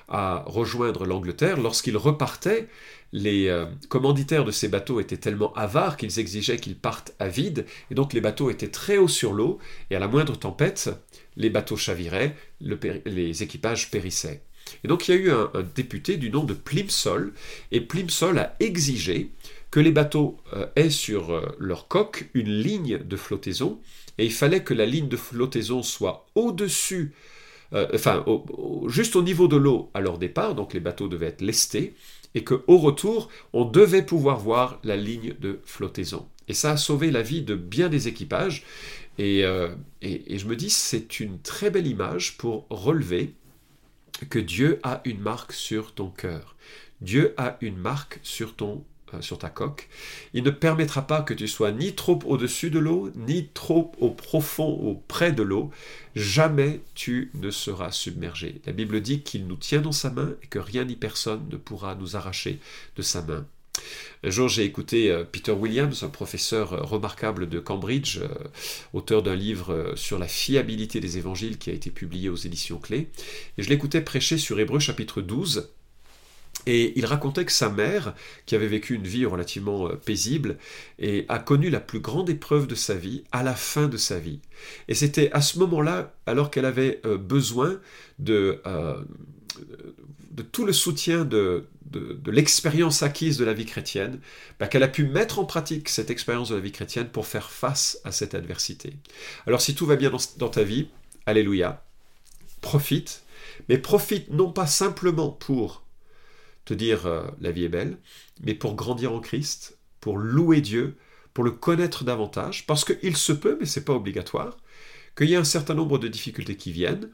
à 0.08 0.44
rejoindre 0.46 1.06
l'Angleterre, 1.06 1.58
lorsqu'ils 1.58 1.96
repartaient, 1.96 2.68
les 3.12 3.48
euh, 3.48 3.66
commanditaires 3.88 4.44
de 4.44 4.50
ces 4.50 4.68
bateaux 4.68 5.00
étaient 5.00 5.16
tellement 5.16 5.52
avares 5.54 5.96
qu'ils 5.96 6.18
exigeaient 6.18 6.58
qu'ils 6.58 6.76
partent 6.76 7.12
à 7.18 7.28
vide, 7.28 7.66
et 7.90 7.94
donc 7.94 8.12
les 8.12 8.20
bateaux 8.20 8.50
étaient 8.50 8.70
très 8.70 8.98
hauts 8.98 9.08
sur 9.08 9.32
l'eau, 9.32 9.58
et 9.90 9.96
à 9.96 9.98
la 9.98 10.08
moindre 10.08 10.36
tempête, 10.38 10.90
les 11.36 11.50
bateaux 11.50 11.76
chaviraient, 11.76 12.36
les 12.60 13.42
équipages 13.42 13.90
périssaient. 13.90 14.42
Et 14.84 14.88
donc 14.88 15.08
il 15.08 15.14
y 15.14 15.18
a 15.18 15.20
eu 15.20 15.30
un, 15.30 15.50
député 15.74 16.16
du 16.16 16.30
nom 16.30 16.44
de 16.44 16.54
Plimsoll, 16.54 17.32
et 17.70 17.80
Plimsoll 17.80 18.38
a 18.38 18.56
exigé 18.60 19.30
que 19.70 19.80
les 19.80 19.92
bateaux 19.92 20.38
euh, 20.52 20.66
aient 20.76 20.90
sur 20.90 21.32
euh, 21.32 21.46
leur 21.58 21.88
coque 21.88 22.28
une 22.34 22.50
ligne 22.50 22.98
de 22.98 23.16
flottaison, 23.16 23.80
et 24.18 24.26
il 24.26 24.32
fallait 24.32 24.62
que 24.62 24.74
la 24.74 24.86
ligne 24.86 25.08
de 25.08 25.16
flottaison 25.16 25.82
soit 25.82 26.26
au-dessus, 26.34 27.12
euh, 27.72 27.88
enfin 27.94 28.24
juste 28.88 29.16
au 29.16 29.22
niveau 29.22 29.48
de 29.48 29.56
l'eau 29.56 29.90
à 29.94 30.00
leur 30.00 30.18
départ, 30.18 30.54
donc 30.54 30.74
les 30.74 30.80
bateaux 30.80 31.08
devaient 31.08 31.28
être 31.28 31.40
lestés, 31.40 31.94
et 32.34 32.44
qu'au 32.44 32.78
retour, 32.78 33.28
on 33.52 33.64
devait 33.64 34.04
pouvoir 34.04 34.38
voir 34.38 34.78
la 34.84 34.96
ligne 34.96 35.34
de 35.40 35.60
flottaison. 35.64 36.26
Et 36.48 36.54
ça 36.54 36.72
a 36.72 36.76
sauvé 36.76 37.10
la 37.10 37.22
vie 37.22 37.42
de 37.42 37.54
bien 37.54 37.88
des 37.88 38.08
équipages, 38.08 38.64
euh, 39.20 39.74
et, 40.00 40.38
je 40.38 40.46
me 40.46 40.56
dis, 40.56 40.70
c'est 40.70 41.20
une 41.20 41.38
très 41.40 41.70
belle 41.70 41.86
image 41.86 42.36
pour 42.36 42.66
relever 42.70 43.34
que 44.30 44.38
Dieu 44.38 44.78
a 44.82 45.00
une 45.04 45.20
marque 45.20 45.52
sur 45.52 45.92
ton 45.92 46.08
cœur. 46.08 46.56
Dieu 47.00 47.34
a 47.36 47.58
une 47.60 47.76
marque 47.76 48.20
sur 48.22 48.54
ton 48.54 48.84
euh, 49.14 49.20
sur 49.20 49.38
ta 49.38 49.50
coque. 49.50 49.88
Il 50.32 50.42
ne 50.44 50.50
permettra 50.50 51.06
pas 51.06 51.22
que 51.22 51.34
tu 51.34 51.48
sois 51.48 51.72
ni 51.72 51.94
trop 51.94 52.18
au-dessus 52.24 52.70
de 52.70 52.78
l'eau, 52.78 53.10
ni 53.14 53.48
trop 53.48 53.92
au 53.98 54.10
profond, 54.10 54.68
au 54.68 54.94
près 54.94 55.32
de 55.32 55.42
l'eau. 55.42 55.70
Jamais 56.14 56.80
tu 56.94 57.30
ne 57.34 57.50
seras 57.50 57.90
submergé. 57.90 58.60
La 58.64 58.72
Bible 58.72 59.00
dit 59.00 59.22
qu'il 59.22 59.46
nous 59.46 59.56
tient 59.56 59.80
dans 59.80 59.92
sa 59.92 60.10
main 60.10 60.34
et 60.42 60.46
que 60.46 60.58
rien 60.58 60.84
ni 60.84 60.96
personne 60.96 61.46
ne 61.50 61.56
pourra 61.56 61.94
nous 61.94 62.16
arracher 62.16 62.60
de 62.96 63.02
sa 63.02 63.22
main. 63.22 63.46
Un 64.24 64.30
jour, 64.30 64.48
j'ai 64.48 64.64
écouté 64.64 65.10
euh, 65.10 65.24
Peter 65.24 65.50
Williams, 65.50 66.04
un 66.04 66.08
professeur 66.08 66.72
euh, 66.72 66.82
remarquable 66.82 67.48
de 67.48 67.58
Cambridge, 67.58 68.18
euh, 68.18 68.28
auteur 68.92 69.22
d'un 69.22 69.34
livre 69.34 69.94
sur 69.96 70.18
la 70.18 70.28
fiabilité 70.28 71.00
des 71.00 71.18
évangiles 71.18 71.58
qui 71.58 71.70
a 71.70 71.72
été 71.72 71.90
publié 71.90 72.28
aux 72.28 72.36
éditions 72.36 72.78
Clés. 72.78 73.08
Et 73.58 73.62
je 73.64 73.68
l'écoutais 73.68 74.00
prêcher 74.00 74.38
sur 74.38 74.60
Hébreu 74.60 74.78
chapitre 74.78 75.22
12. 75.22 75.70
Et 76.66 76.96
il 76.96 77.06
racontait 77.06 77.44
que 77.44 77.50
sa 77.50 77.68
mère, 77.68 78.14
qui 78.46 78.54
avait 78.54 78.68
vécu 78.68 78.94
une 78.94 79.06
vie 79.06 79.26
relativement 79.26 79.88
paisible, 79.96 80.58
et 81.00 81.24
a 81.28 81.40
connu 81.40 81.70
la 81.70 81.80
plus 81.80 81.98
grande 81.98 82.30
épreuve 82.30 82.68
de 82.68 82.76
sa 82.76 82.94
vie 82.94 83.24
à 83.32 83.42
la 83.42 83.56
fin 83.56 83.88
de 83.88 83.96
sa 83.96 84.20
vie. 84.20 84.38
Et 84.86 84.94
c'était 84.94 85.32
à 85.32 85.40
ce 85.40 85.58
moment-là, 85.58 86.14
alors 86.26 86.52
qu'elle 86.52 86.66
avait 86.66 87.00
besoin 87.18 87.80
de, 88.20 88.60
de 90.30 90.42
tout 90.42 90.64
le 90.64 90.72
soutien 90.72 91.24
de, 91.24 91.66
de, 91.92 92.30
l'expérience 92.30 93.02
acquise 93.02 93.36
de 93.36 93.44
la 93.44 93.52
vie 93.52 93.66
chrétienne, 93.66 94.20
bah, 94.58 94.66
qu'elle 94.66 94.82
a 94.82 94.88
pu 94.88 95.04
mettre 95.04 95.38
en 95.38 95.44
pratique 95.44 95.88
cette 95.88 96.10
expérience 96.10 96.48
de 96.48 96.56
la 96.56 96.60
vie 96.60 96.72
chrétienne 96.72 97.08
pour 97.08 97.26
faire 97.26 97.50
face 97.50 98.00
à 98.04 98.12
cette 98.12 98.34
adversité. 98.34 98.94
Alors 99.46 99.60
si 99.60 99.74
tout 99.74 99.86
va 99.86 99.96
bien 99.96 100.10
dans, 100.38 100.48
ta 100.48 100.62
vie, 100.62 100.88
alléluia, 101.26 101.84
profite, 102.60 103.22
mais 103.68 103.78
profite 103.78 104.30
non 104.30 104.52
pas 104.52 104.66
simplement 104.66 105.30
pour 105.30 105.84
te 106.64 106.74
dire 106.74 107.06
euh, 107.06 107.22
la 107.40 107.50
vie 107.50 107.64
est 107.64 107.68
belle, 107.68 107.98
mais 108.42 108.54
pour 108.54 108.74
grandir 108.74 109.12
en 109.12 109.20
Christ, 109.20 109.78
pour 110.00 110.18
louer 110.18 110.60
Dieu, 110.60 110.96
pour 111.34 111.44
le 111.44 111.50
connaître 111.50 112.04
davantage, 112.04 112.66
parce 112.66 112.84
qu'il 112.84 113.16
se 113.16 113.32
peut, 113.32 113.56
mais 113.58 113.66
ce 113.66 113.80
n'est 113.80 113.84
pas 113.84 113.94
obligatoire, 113.94 114.58
qu'il 115.16 115.30
y 115.30 115.34
ait 115.34 115.36
un 115.36 115.44
certain 115.44 115.74
nombre 115.74 115.98
de 115.98 116.08
difficultés 116.08 116.56
qui 116.56 116.72
viennent, 116.72 117.10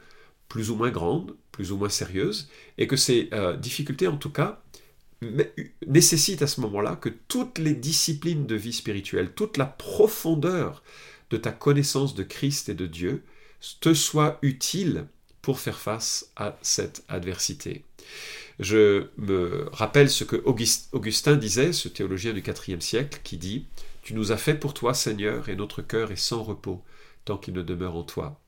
plus 0.48 0.70
ou 0.70 0.76
moins 0.76 0.90
grandes, 0.90 1.36
plus 1.52 1.72
ou 1.72 1.76
moins 1.76 1.88
sérieuses, 1.88 2.48
et 2.78 2.86
que 2.86 2.96
ces 2.96 3.28
euh, 3.32 3.56
difficultés, 3.56 4.08
en 4.08 4.16
tout 4.16 4.30
cas, 4.30 4.62
nécessitent 5.86 6.42
à 6.42 6.46
ce 6.46 6.60
moment-là 6.60 6.96
que 6.96 7.08
toutes 7.08 7.58
les 7.58 7.74
disciplines 7.74 8.46
de 8.46 8.54
vie 8.54 8.72
spirituelle, 8.72 9.32
toute 9.32 9.56
la 9.56 9.66
profondeur 9.66 10.82
de 11.30 11.36
ta 11.36 11.52
connaissance 11.52 12.14
de 12.14 12.22
Christ 12.22 12.68
et 12.68 12.74
de 12.74 12.86
Dieu 12.86 13.22
te 13.80 13.94
soient 13.94 14.38
utiles 14.42 15.06
pour 15.42 15.58
faire 15.58 15.78
face 15.78 16.30
à 16.36 16.56
cette 16.62 17.04
adversité. 17.08 17.84
Je 18.60 19.08
me 19.18 19.68
rappelle 19.72 20.10
ce 20.10 20.24
que 20.24 20.36
Augustin 20.92 21.36
disait, 21.36 21.72
ce 21.72 21.88
théologien 21.88 22.32
du 22.32 22.42
IVe 22.42 22.80
siècle, 22.80 23.20
qui 23.24 23.36
dit 23.36 23.66
Tu 24.02 24.14
nous 24.14 24.32
as 24.32 24.36
fait 24.36 24.54
pour 24.54 24.74
toi, 24.74 24.94
Seigneur, 24.94 25.48
et 25.48 25.56
notre 25.56 25.82
cœur 25.82 26.12
est 26.12 26.16
sans 26.16 26.42
repos 26.42 26.82
tant 27.24 27.38
qu'il 27.38 27.54
ne 27.54 27.62
demeure 27.62 27.96
en 27.96 28.04
toi 28.04 28.40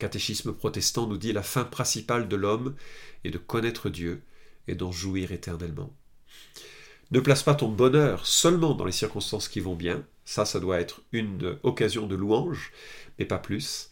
catéchisme 0.00 0.52
protestant 0.52 1.06
nous 1.06 1.18
dit 1.18 1.32
la 1.32 1.44
fin 1.44 1.62
principale 1.62 2.26
de 2.26 2.34
l'homme 2.34 2.74
est 3.22 3.30
de 3.30 3.38
connaître 3.38 3.88
Dieu 3.88 4.22
et 4.68 4.74
d'en 4.74 4.92
jouir 4.92 5.32
éternellement. 5.32 5.94
Ne 7.10 7.20
place 7.20 7.42
pas 7.42 7.54
ton 7.54 7.68
bonheur 7.68 8.26
seulement 8.26 8.74
dans 8.74 8.84
les 8.84 8.92
circonstances 8.92 9.48
qui 9.48 9.60
vont 9.60 9.74
bien, 9.74 10.04
ça, 10.24 10.44
ça 10.44 10.60
doit 10.60 10.80
être 10.80 11.02
une 11.12 11.58
occasion 11.64 12.06
de 12.06 12.14
louange, 12.14 12.72
mais 13.18 13.24
pas 13.24 13.38
plus. 13.38 13.90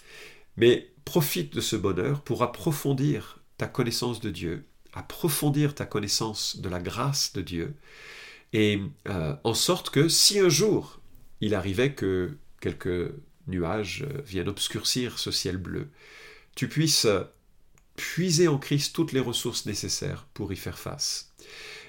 Mais 0.57 0.93
profite 1.05 1.53
de 1.55 1.61
ce 1.61 1.75
bonheur 1.75 2.23
pour 2.23 2.43
approfondir 2.43 3.41
ta 3.57 3.67
connaissance 3.67 4.21
de 4.21 4.31
Dieu, 4.31 4.67
approfondir 4.93 5.75
ta 5.75 5.85
connaissance 5.85 6.59
de 6.59 6.69
la 6.69 6.79
grâce 6.79 7.33
de 7.33 7.43
Dieu, 7.43 7.75
et 8.53 8.81
euh, 9.09 9.35
en 9.45 9.55
sorte 9.55 9.91
que 9.91 10.09
si 10.09 10.39
un 10.39 10.49
jour 10.49 11.01
il 11.41 11.55
arrivait 11.55 11.93
que 11.93 12.37
quelques 12.61 13.13
nuages 13.47 14.05
euh, 14.09 14.23
viennent 14.23 14.49
obscurcir 14.49 15.19
ce 15.19 15.31
ciel 15.31 15.57
bleu, 15.57 15.89
tu 16.55 16.69
puisses 16.69 17.07
puiser 17.99 18.47
en 18.49 18.59
Christ 18.59 18.95
toutes 18.95 19.12
les 19.12 19.21
ressources 19.21 19.67
nécessaires 19.67 20.26
pour 20.33 20.52
y 20.52 20.57
faire 20.57 20.78
face. 20.78 21.35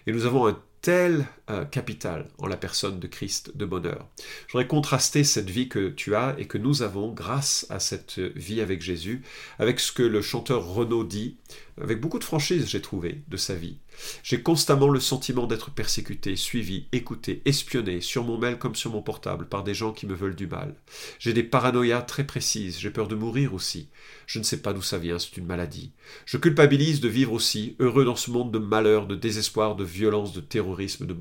Et 0.08 0.12
nous 0.12 0.26
avons 0.26 0.48
un 0.48 0.62
tel 0.82 1.28
euh, 1.50 1.66
capital 1.66 2.28
en 2.38 2.48
la 2.48 2.58
personne 2.58 3.00
de 3.00 3.08
Christ 3.08 3.56
de 3.56 3.66
bonheur. 3.66 4.08
Je 4.48 4.54
voudrais 4.54 4.68
contraster 4.68 5.24
cette 5.24 5.50
vie 5.50 5.70
que 5.70 5.90
tu 5.90 6.16
as 6.16 6.36
et 6.38 6.46
que 6.46 6.58
nous 6.58 6.82
avons 6.82 7.12
grâce 7.12 7.66
à 7.70 7.80
cette 7.80 8.20
vie 8.20 8.62
avec 8.62 8.82
Jésus, 8.82 9.22
avec 9.58 9.80
ce 9.80 9.92
que 9.92 10.04
le 10.04 10.22
chanteur 10.22 10.66
Renaud 10.66 11.04
dit, 11.04 11.38
avec 11.82 12.02
beaucoup 12.02 12.20
de 12.20 12.24
franchise 12.24 12.68
j'ai 12.68 12.82
trouvé 12.82 13.22
de 13.28 13.38
sa 13.38 13.56
vie. 13.56 13.78
J'ai 14.24 14.42
constamment 14.42 14.90
le 14.90 15.00
sentiment 15.00 15.48
d'être 15.48 15.72
persécuté, 15.72 16.36
suivi, 16.36 16.86
écouté, 16.92 17.42
espionné, 17.46 18.02
sur 18.02 18.24
mon 18.24 18.38
mail 18.38 18.58
comme 18.58 18.76
sur 18.76 18.92
mon 18.92 19.02
portable, 19.02 19.48
par 19.48 19.64
des 19.64 19.74
gens 19.74 19.92
qui 19.92 20.06
me 20.06 20.14
veulent 20.14 20.36
du 20.36 20.48
mal. 20.48 20.76
J'ai 21.20 21.34
des 21.34 21.44
paranoïas 21.44 22.02
très 22.02 22.26
précises, 22.26 22.80
j'ai 22.80 22.92
peur 22.92 23.08
de 23.08 23.16
mourir 23.16 23.54
aussi. 23.54 23.90
Je 24.26 24.40
ne 24.40 24.44
sais 24.44 24.62
pas 24.62 24.74
d'où 24.74 24.82
ça 24.82 24.98
vient, 24.98 25.20
c'est 25.20 25.38
une 25.38 25.46
maladie. 25.46 25.92
Je 26.26 26.38
culpabilise 26.38 27.02
de 27.02 27.10
vivre 27.10 27.34
aussi, 27.34 27.76
heureux 27.80 28.06
dans 28.06 28.16
ce 28.16 28.32
monde 28.32 28.52
de 28.52 28.60
malheur, 28.60 29.08
de 29.08 29.16
désespoir, 29.16 29.76
de 29.76 29.84
violence, 29.84 30.34
de 30.34 30.42
terrorisme, 30.42 31.06
de 31.06 31.14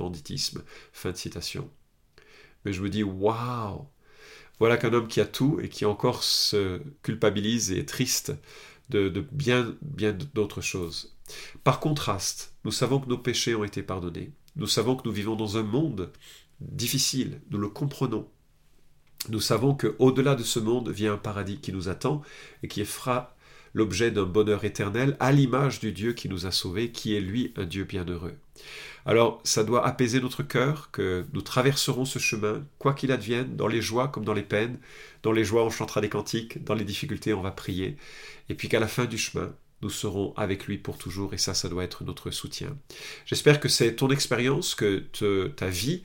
Fin 0.92 1.12
de 1.12 1.16
citation. 1.16 1.70
Mais 2.64 2.72
je 2.72 2.82
me 2.82 2.90
dis, 2.90 3.02
waouh 3.02 3.86
Voilà 4.58 4.76
qu'un 4.76 4.92
homme 4.92 5.08
qui 5.08 5.20
a 5.20 5.26
tout 5.26 5.58
et 5.62 5.68
qui 5.68 5.84
encore 5.84 6.22
se 6.22 6.80
culpabilise 7.02 7.72
et 7.72 7.78
est 7.78 7.88
triste 7.88 8.32
de, 8.90 9.08
bien, 9.32 9.74
bien 9.82 10.16
d'autres 10.34 10.60
choses. 10.60 11.16
Par 11.62 11.80
contraste, 11.80 12.54
nous 12.64 12.72
savons 12.72 13.00
que 13.00 13.08
nos 13.08 13.18
péchés 13.18 13.54
ont 13.54 13.64
été 13.64 13.82
pardonnés. 13.82 14.32
Nous 14.56 14.66
savons 14.66 14.96
que 14.96 15.06
nous 15.06 15.12
vivons 15.12 15.36
dans 15.36 15.56
un 15.56 15.62
monde 15.62 16.10
difficile. 16.60 17.40
Nous 17.50 17.58
le 17.58 17.68
comprenons. 17.68 18.28
Nous 19.28 19.40
savons 19.40 19.74
que 19.74 19.94
au-delà 19.98 20.34
de 20.34 20.42
ce 20.42 20.58
monde 20.58 20.88
vient 20.88 21.14
un 21.14 21.18
paradis 21.18 21.58
qui 21.58 21.72
nous 21.72 21.88
attend 21.88 22.22
et 22.62 22.68
qui 22.68 22.84
fera 22.84 23.36
l'objet 23.78 24.10
d'un 24.10 24.24
bonheur 24.24 24.64
éternel 24.64 25.16
à 25.20 25.30
l'image 25.30 25.78
du 25.78 25.92
Dieu 25.92 26.12
qui 26.12 26.28
nous 26.28 26.46
a 26.46 26.50
sauvés, 26.50 26.90
qui 26.90 27.14
est 27.14 27.20
lui 27.20 27.54
un 27.56 27.64
Dieu 27.64 27.84
bienheureux. 27.84 28.34
Alors 29.06 29.40
ça 29.44 29.62
doit 29.62 29.86
apaiser 29.86 30.20
notre 30.20 30.42
cœur 30.42 30.90
que 30.90 31.24
nous 31.32 31.42
traverserons 31.42 32.04
ce 32.04 32.18
chemin, 32.18 32.66
quoi 32.78 32.92
qu'il 32.92 33.12
advienne, 33.12 33.54
dans 33.54 33.68
les 33.68 33.80
joies 33.80 34.08
comme 34.08 34.24
dans 34.24 34.34
les 34.34 34.42
peines. 34.42 34.80
Dans 35.22 35.30
les 35.30 35.44
joies 35.44 35.64
on 35.64 35.70
chantera 35.70 36.00
des 36.00 36.08
cantiques, 36.08 36.64
dans 36.64 36.74
les 36.74 36.84
difficultés 36.84 37.32
on 37.32 37.40
va 37.40 37.52
prier, 37.52 37.96
et 38.48 38.54
puis 38.54 38.68
qu'à 38.68 38.80
la 38.80 38.88
fin 38.88 39.04
du 39.04 39.16
chemin, 39.16 39.54
nous 39.82 39.90
serons 39.90 40.34
avec 40.36 40.66
lui 40.66 40.78
pour 40.78 40.98
toujours 40.98 41.34
et 41.34 41.38
ça, 41.38 41.54
ça 41.54 41.68
doit 41.68 41.84
être 41.84 42.04
notre 42.04 42.30
soutien. 42.30 42.76
J'espère 43.26 43.60
que 43.60 43.68
c'est 43.68 43.94
ton 43.94 44.08
expérience, 44.10 44.74
que 44.74 44.98
ta 45.48 45.68
vie 45.68 46.02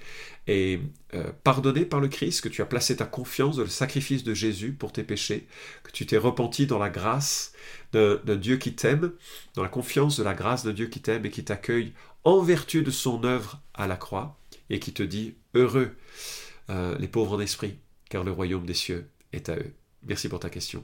est 0.47 0.81
euh, 1.13 1.31
pardonnée 1.43 1.85
par 1.85 1.99
le 1.99 2.07
Christ, 2.07 2.41
que 2.41 2.49
tu 2.49 2.61
as 2.61 2.65
placé 2.65 2.97
ta 2.97 3.05
confiance 3.05 3.57
dans 3.57 3.63
le 3.63 3.69
sacrifice 3.69 4.23
de 4.23 4.33
Jésus 4.33 4.73
pour 4.73 4.91
tes 4.91 5.03
péchés, 5.03 5.47
que 5.83 5.91
tu 5.91 6.05
t'es 6.05 6.17
repenti 6.17 6.67
dans 6.67 6.79
la 6.79 6.89
grâce 6.89 7.53
d'un 7.93 8.35
Dieu 8.35 8.57
qui 8.57 8.75
t'aime, 8.75 9.11
dans 9.55 9.63
la 9.63 9.69
confiance 9.69 10.17
de 10.17 10.23
la 10.23 10.33
grâce 10.33 10.63
d'un 10.63 10.73
Dieu 10.73 10.87
qui 10.87 11.01
t'aime 11.01 11.25
et 11.25 11.29
qui 11.29 11.43
t'accueille 11.43 11.93
en 12.23 12.41
vertu 12.41 12.83
de 12.83 12.91
son 12.91 13.23
œuvre 13.23 13.61
à 13.73 13.87
la 13.87 13.95
croix 13.95 14.37
et 14.69 14.79
qui 14.79 14.93
te 14.93 15.03
dit 15.03 15.35
heureux 15.53 15.95
euh, 16.69 16.97
les 16.97 17.07
pauvres 17.07 17.37
en 17.37 17.39
esprit, 17.39 17.77
car 18.09 18.23
le 18.23 18.31
royaume 18.31 18.65
des 18.65 18.73
cieux 18.73 19.09
est 19.31 19.49
à 19.49 19.55
eux. 19.55 19.73
Merci 20.03 20.29
pour 20.29 20.39
ta 20.39 20.49
question. 20.49 20.83